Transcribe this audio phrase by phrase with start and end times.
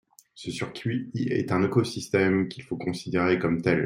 [0.33, 3.79] Ce circuit est un écosystème qu’il faut considérer comme tel.